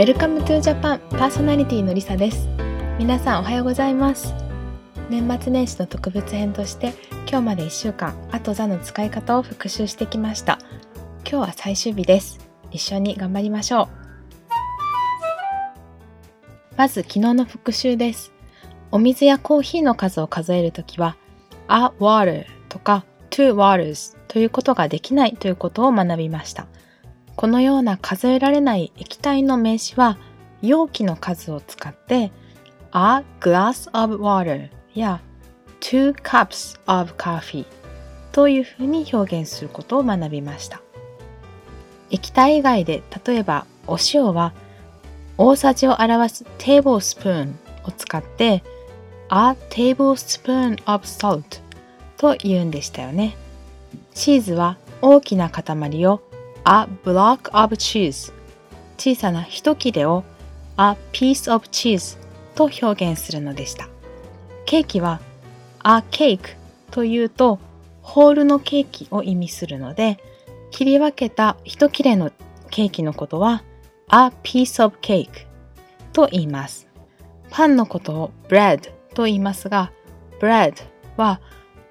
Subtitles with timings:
[0.00, 0.98] Welcome to Japan.
[1.10, 2.48] パーソナリティのりさです。
[2.98, 4.32] 皆さんおはようございます。
[5.10, 6.94] 年末年始の特別編として
[7.28, 10.58] 今日まで1週間あと座の使い方を復習してきました。
[11.30, 12.38] 今日は最終日です。
[12.70, 13.88] 一緒に頑張りましょう。
[16.78, 18.32] まず昨日の復習です。
[18.90, 21.18] お水やコーヒーの数を数えるときは
[21.68, 26.68] a water とか two waters ということができないということを学びました。
[27.40, 30.18] このような数えられない液体の名詞は
[30.60, 32.32] 容器の数を使って
[32.92, 35.22] a glass of water や
[35.80, 37.64] two cups of coffee
[38.32, 40.82] というふうに表現することを学びました。
[42.10, 44.52] 液体以外で例えばお塩は
[45.38, 48.62] 大さじを表す tablespoon を使って
[49.30, 51.62] a tablespoon of salt
[52.18, 53.34] と言うんでしたよね。
[54.12, 56.20] チーズは大きな塊を
[56.70, 58.32] a block of cheese.
[58.96, 60.22] 小さな一切れを
[60.76, 62.16] a piece of cheese
[62.54, 63.88] と表現するのでした。
[64.66, 65.20] ケーキは
[65.82, 66.56] a cake
[66.92, 67.58] というと
[68.02, 70.18] ホールのケーキを意味するので
[70.70, 72.30] 切り分けた一切れの
[72.70, 73.64] ケーキのことは
[74.08, 75.46] a piece of cake
[76.12, 76.86] と言います。
[77.50, 79.90] パンのことを bread と言いますが
[80.40, 80.74] bread
[81.16, 81.40] は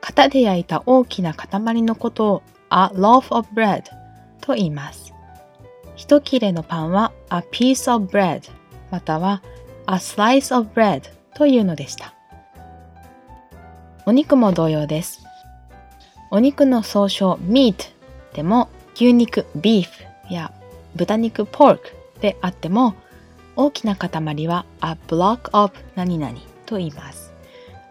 [0.00, 3.97] 型で焼いた大きな塊のことを a loaf of bread
[4.40, 5.12] と言います。
[5.96, 8.42] 一切れのパンは a piece of bread
[8.90, 9.42] または
[9.86, 11.02] a slice of bread
[11.34, 12.14] というのでした。
[14.06, 15.24] お肉も同様です。
[16.30, 17.90] お肉の総称 meat
[18.34, 19.88] でも牛肉 beef
[20.30, 20.52] や
[20.94, 21.80] 豚肉 pork
[22.20, 22.94] であっても
[23.56, 27.32] 大きな塊は a block of 何々と言います。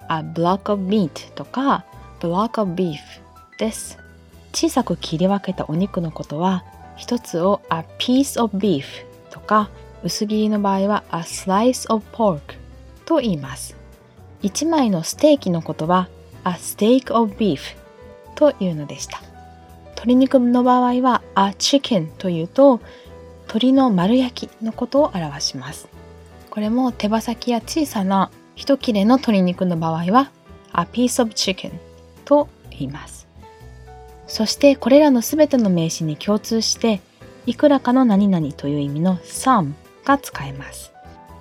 [0.10, 1.86] a block of meat とか
[2.20, 2.98] block of beef
[3.60, 3.98] です。
[4.54, 6.64] 小さく切り分けたお肉のことは
[6.96, 8.84] 一つを a piece of beef
[9.30, 9.70] とか
[10.04, 12.40] 薄切りの場合は a slice of pork
[13.06, 13.76] と言います。
[14.42, 16.10] 一枚のステーキのことは
[16.44, 17.60] a steak of beef
[18.36, 19.22] というのでした。
[19.92, 22.80] 鶏肉の場合は a chicken というと
[23.48, 25.88] 鶏の丸焼きのことを表します。
[26.50, 30.32] これも手羽先や小さな一切れの鶏肉の場合は
[30.74, 31.72] a piece of chicken
[32.26, 33.27] と言います。
[34.28, 37.02] そしてこれらのすべての名詞に共通して
[37.46, 39.74] いくらかの何々という意味の some
[40.06, 40.92] が使えます。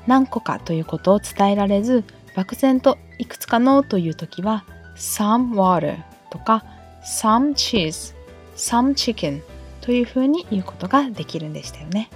[0.06, 2.04] 何個かということを伝えられず
[2.36, 4.64] 漠然といくつかのという時は
[4.96, 5.98] some water
[6.30, 6.64] とか
[7.02, 8.14] some cheese,
[8.56, 9.42] some chicken
[9.80, 12.08] というふうに言うことができるんでしたよね。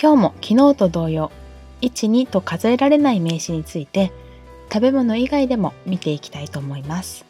[0.00, 1.30] 今日も昨日と同様
[1.80, 4.12] 1、2と数えられない名詞について
[4.72, 7.26] 食べ物以外でも見ていきたいと思います。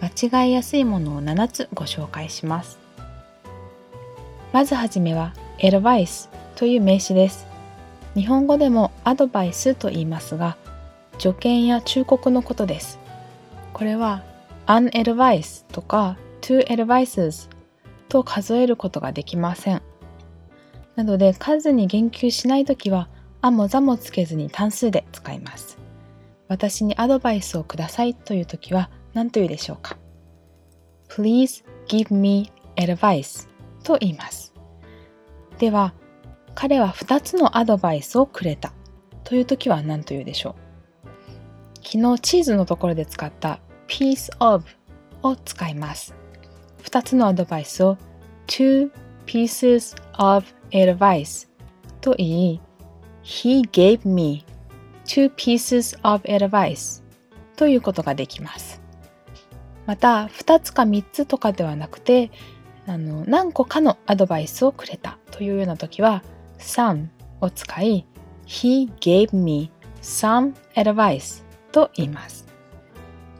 [0.00, 2.78] 間違いやすいものを7つご紹介します。
[4.52, 7.46] まずはじめはエルバイスという名詞です。
[8.14, 10.56] 日本語でもアドバイスと言いますが
[11.18, 13.00] 助言や忠告のことです。
[13.72, 14.22] これは
[14.66, 17.50] an advice とか two advices
[18.08, 19.82] と数えることができません。
[20.94, 23.08] なので数に言及しないときは
[23.40, 25.83] あもざもつけずに単数で使います。
[26.48, 29.96] 私にアドバイスをくださいという時は何と言うでしょうか
[31.08, 33.48] ？Please give me advice
[33.82, 34.52] と言います。
[35.58, 35.94] では、
[36.54, 38.72] 彼は2つのアドバイスをくれた
[39.24, 40.56] という時は何と言うでしょ
[41.04, 41.08] う？
[41.82, 44.64] 昨日チーズのところで使った piece of
[45.22, 46.14] を使います。
[46.82, 47.96] 2つのアドバイスを
[48.46, 48.90] two
[49.26, 51.48] pieces of advice
[52.00, 52.60] と言い
[53.22, 54.44] He gave me
[55.06, 57.02] two pieces of advice
[57.56, 58.80] ということができます。
[59.86, 62.30] また、2つか3つとかではなくて、
[62.86, 66.22] あの何個かのアドバイスをくれたというような時は
[66.58, 67.06] some
[67.40, 68.06] を使い
[68.46, 69.70] He gave me
[70.02, 71.42] some advice
[71.72, 72.44] と言います。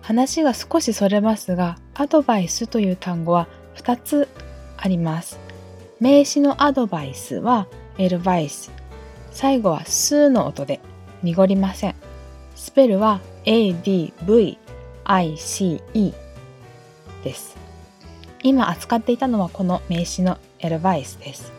[0.01, 4.29] 話が少しそれますが、アドバイスという単語は2つ
[4.77, 5.39] あります。
[6.01, 8.71] 名詞のアドバイスは advice。
[9.31, 10.81] 最後は数の音で
[11.25, 11.95] 濁りません。
[12.55, 14.63] スペルは ADVICE
[17.25, 17.57] です。
[18.43, 21.51] 今扱っていたのはこの名詞のエルバイスです。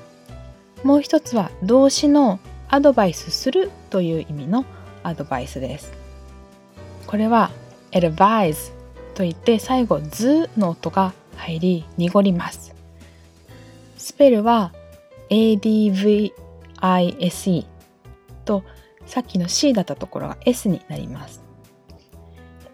[0.84, 2.40] もう一つは動詞の
[2.70, 4.66] アドバイスするという意味の
[5.02, 5.92] アドバイスです。
[7.08, 7.50] これは
[7.92, 8.72] advise
[9.16, 12.76] といって最後図の音が入り濁ります。
[13.98, 14.74] スペルは
[15.32, 16.32] advise
[18.46, 18.64] と
[19.06, 21.44] さっきの C だったところが S になります。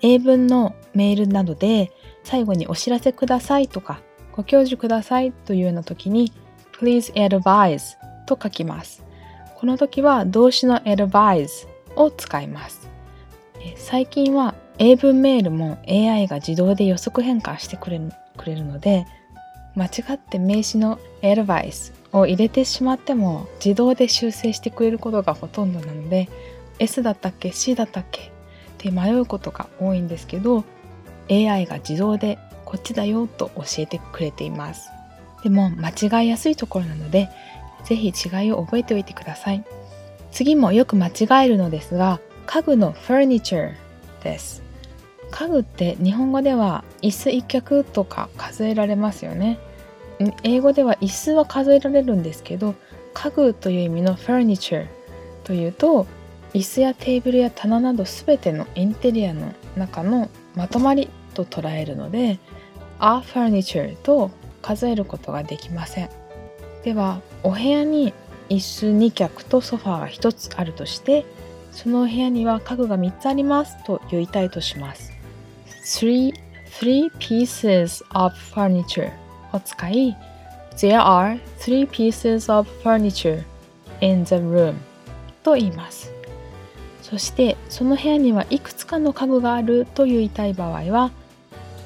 [0.01, 1.92] 英文のメールなどで
[2.24, 4.01] 最後にお知らせくださいとか
[4.31, 6.31] ご教授くださいというような時に
[6.80, 9.04] please advise と書きます。
[9.56, 12.89] この時は動詞の advise を使います。
[13.75, 19.06] 最近は英文メールも AI が自動で予測変換してくれるくれるので
[19.75, 26.29] 間違って名詞の advice を入れてしまっても自動で修正してくれることがほとんどなので
[26.79, 28.23] S だったっけ C だったっけっ
[28.77, 30.63] て迷うことが多いんですけど
[31.29, 34.89] AI が自動でこっちだよと教えてくれています。
[35.44, 37.29] でも間違いやすいところなので
[37.85, 39.63] 是非違いを覚えておいてください。
[40.31, 43.74] 次もよく間違えるのですが家具の furniture
[44.24, 44.63] です。
[45.31, 49.57] 家具って日本語では椅子一脚とか数えられますよね。
[50.44, 52.75] 英語では椅子は数えられるんですけど
[53.13, 54.88] 家具という意味の furniture
[55.44, 56.06] というと
[56.54, 62.38] 椅子やテーブルや棚など全てのインテリアの中のまとまりと捉えるので
[63.00, 64.30] a furniture と
[64.62, 66.10] 数えることができません。
[66.84, 68.13] ではお部屋に
[68.50, 71.25] 椅子2脚とソファーが1つあるとして
[71.72, 75.11] そのお部屋には家具が3つありますと言いたいとします。
[75.83, 76.33] Three,
[76.80, 79.12] three pieces of furniture
[79.54, 80.18] を使い
[80.78, 83.44] There are three pieces of furniture
[84.00, 84.75] in the room
[85.44, 86.12] と言います
[87.01, 91.12] そしてその部屋にはいくつかの家具があると言いたい場合は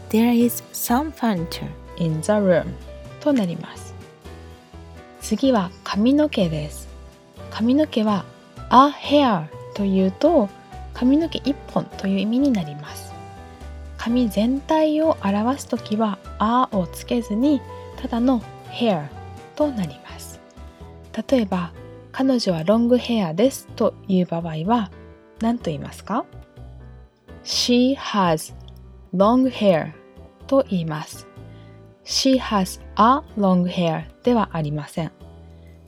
[0.09, 1.67] There is some furniture
[1.97, 2.65] in the room
[3.21, 3.95] となります
[5.21, 6.87] 次は髪の毛です
[7.49, 8.25] 髪の毛は
[8.69, 10.49] a hair というと
[10.93, 13.04] 髪の毛1本という意味になります
[14.05, 17.59] 髪全体を表す時は「あ」をつけずに
[17.99, 19.07] ただの hair
[19.55, 20.39] となります。
[21.27, 21.71] 例えば
[22.11, 24.91] 彼女はロングヘアですという場合は
[25.41, 26.23] 何と言いますか
[27.43, 28.53] ?She has
[29.11, 29.91] long hair
[30.45, 31.27] と言います。
[32.03, 35.11] She has a long hair ではありません。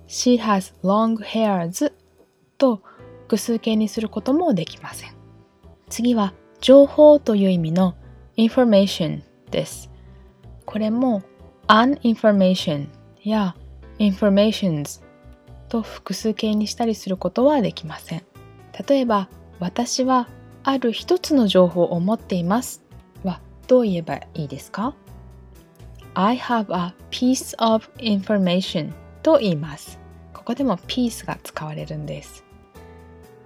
[0.08, 1.94] She has long hairs
[2.58, 2.82] と
[3.26, 5.12] 複数形にすることもできません。
[5.88, 7.94] 次は情報という意味の
[8.38, 9.90] information です。
[10.66, 11.24] これも
[11.68, 12.88] an information
[13.24, 13.56] や
[14.00, 15.02] informations
[15.70, 18.24] と複数形にしたりすることはできません。
[18.88, 19.28] 例えば、
[19.60, 20.30] 私は
[20.64, 22.84] ある一つの情報を持っています
[23.24, 24.94] はどう言えばいいですか
[26.14, 28.94] ?I have a piece of information
[29.24, 30.00] と言います。
[30.34, 32.46] ここでも piece が使われるんです。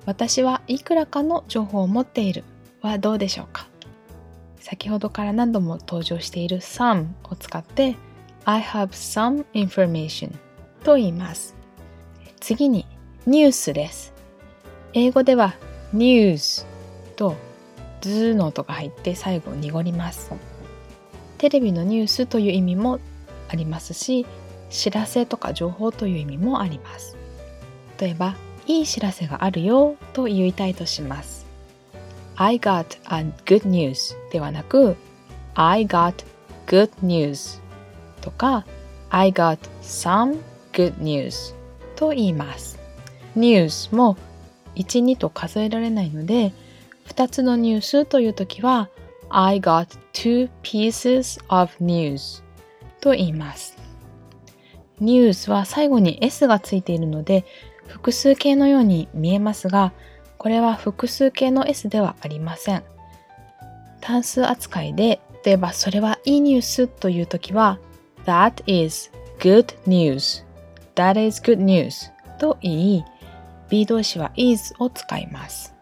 [0.05, 2.43] 私はいくらかの情報を持っている
[2.81, 3.70] はどうでしょうか？
[4.61, 7.95] 先ほどから何度も登場している some を使って
[8.45, 10.33] I have some information
[10.83, 11.55] と言います。
[12.39, 12.85] 次に
[13.25, 14.13] ニュースです。
[14.93, 15.55] 英語では
[15.93, 16.65] news
[17.15, 17.35] と
[18.01, 20.31] ズの音が入って最後濁ります。
[21.37, 22.99] テレビのニュースという意味も
[23.49, 24.25] ありますし、
[24.69, 27.17] 知らせとか情報という意味もあります。
[27.99, 28.35] 例えば、
[28.67, 31.30] いい知らせがあるよと言いたいとします。
[32.35, 34.95] I got a good news ではなく
[35.53, 36.25] I got
[36.67, 37.59] good news
[38.21, 38.65] とか
[39.09, 40.39] I got some
[40.71, 41.53] good news
[41.95, 42.79] と言います。
[43.35, 44.17] news も
[44.75, 46.53] 1、2と数えられないので
[47.07, 48.89] 2つのニュースという時は
[49.29, 52.41] I got two pieces of news
[53.01, 53.77] と言います。
[54.99, 57.43] ニュースは最後に S がついているので
[57.87, 59.93] 複数形のように見えますが
[60.41, 62.81] これは複数形の S ではありません。
[63.99, 67.77] 単数扱いで、例えばそれはいいニュースというときは、
[68.25, 70.43] That is good news.
[70.95, 73.05] That is good news と言い、
[73.69, 75.75] B 動詞は is を使います。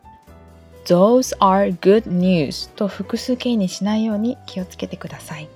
[0.84, 5.48] Those are good news と複数形にしないように気をつけてください。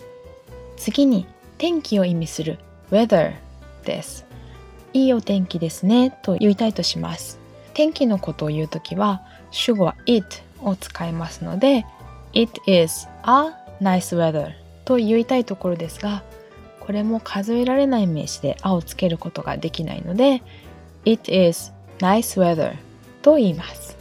[0.78, 2.58] 次に天気を意味する
[2.90, 3.34] weather
[3.84, 4.26] です。
[4.94, 7.43] いいお天気ですねと言いたいとします。
[7.74, 11.86] 天気のことを言うときは主語は it を使いますので
[12.34, 14.54] It is a nice weather
[14.86, 16.24] と言いたいところですが
[16.80, 20.42] これも数えられない名詞であをつけることができないので
[21.06, 22.76] It is nice weather
[23.22, 23.98] と言います。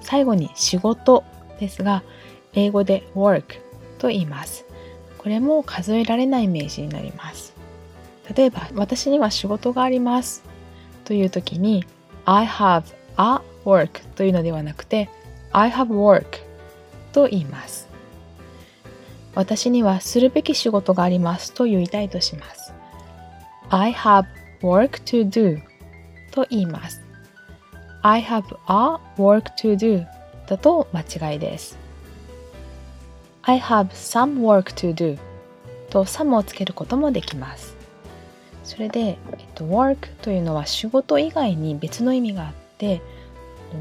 [0.00, 1.24] 最後に仕事
[1.60, 2.02] ですが
[2.54, 3.60] 英語で work
[3.98, 4.64] と言います。
[5.18, 7.54] これも数えられない名詞になります。
[8.34, 10.42] 例えば私には仕事があります
[11.04, 11.84] という時に
[12.24, 12.84] I have
[13.16, 15.08] a work というのではなくて
[15.52, 16.40] I have work
[17.12, 17.88] と言います。
[19.34, 22.72] 私にはするべき仕事がありますと言いたいとします。
[23.68, 24.26] I have
[24.62, 25.60] work to do
[26.30, 27.02] と言います。
[28.02, 30.06] I have a work to do
[30.46, 31.78] だと間違いです。
[33.42, 35.18] I have some work to do
[35.90, 37.76] と some をつけることもできます。
[38.62, 39.16] それで、えっ
[39.54, 42.52] と、work というのは仕事以外に別の意味があっ
[42.84, 43.00] て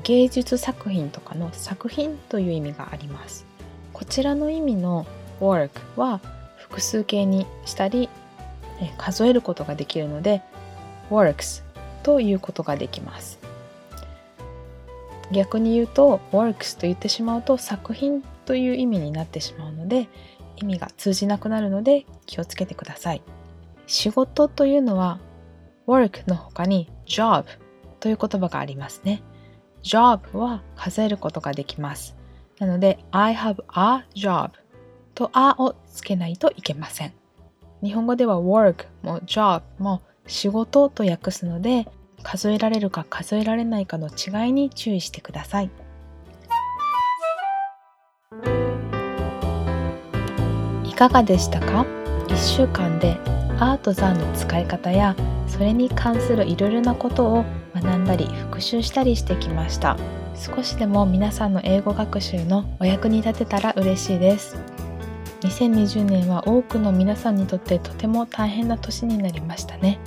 [0.04, 3.46] 芸術作品とかの作品という意味があります。
[3.92, 5.06] こちらの意味の
[5.40, 6.22] work は
[6.58, 8.10] 複数形にしたり
[8.98, 10.42] 数えることができるので
[11.12, 11.64] works
[12.02, 13.40] ということができます。
[15.32, 20.08] 逆に言うと works と言ってしまうと作品という意味になってしまうので
[20.58, 23.22] 意味が通じなくなるので気をつけてください。
[23.86, 25.20] 仕事というのは
[25.88, 27.46] work の他に job
[28.04, 29.24] という言葉がありますね。
[29.82, 32.18] job は数えることができます。
[32.60, 34.52] なので I have a job
[35.16, 37.14] と a をつけないといけません。
[37.82, 41.88] 日本語では work も job も仕事と訳すので
[42.24, 45.70] 数えられるか数えられないかの違いに注意してください。
[50.84, 51.86] いかがでしたか
[52.28, 53.18] ？1週間で
[53.60, 55.16] アートザの使い方や
[55.48, 57.46] それに関するいろいろなことを
[57.76, 59.98] 学んだり復習したりしてきました。
[60.36, 64.58] 少しでも皆さんの英語学習のお役に立てたら嬉しいです。
[65.42, 70.00] 2020年は多くの皆さんにとってとても大変な年になりましたね。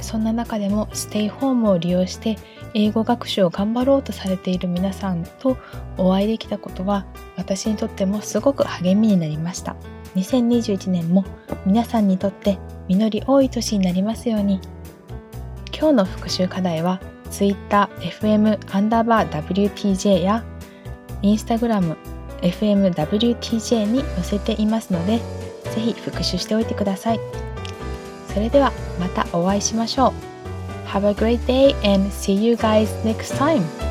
[0.00, 2.36] そんな中でもステイホームを利用して
[2.74, 5.56] 英語学習を頑張ろうとされている皆さんと
[5.96, 7.06] お会いできたことは
[7.36, 9.76] 私にとってもすごく励みになりました。
[10.14, 11.24] 2021年も
[11.66, 12.58] 皆さんにとって
[12.88, 14.60] 実り多い年になりますように
[15.78, 20.42] 今日の復習課題は TwitterFM アンダーバー WTJ や
[21.22, 21.96] Instagram
[22.40, 25.18] FMWTJ に載せていますので
[25.74, 27.20] ぜひ復習しておいてください
[28.32, 33.85] それではまたお会いしましょう Have a great day and see you guys next time!